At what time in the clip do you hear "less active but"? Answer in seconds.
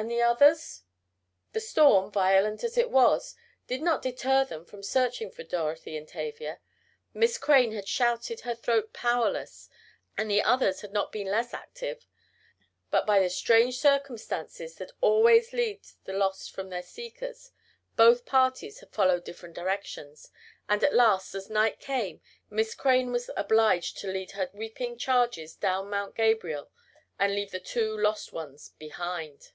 11.26-13.06